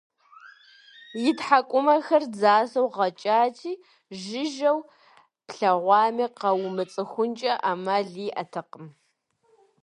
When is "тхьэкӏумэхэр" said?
1.37-2.23